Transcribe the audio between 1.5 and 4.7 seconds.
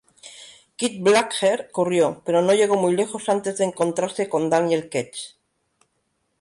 corrió, pero no llegó muy lejos antes de encontrarse con